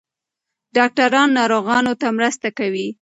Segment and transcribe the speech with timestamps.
[0.75, 2.87] ډاکټران ناروغانو ته مرسته کوي.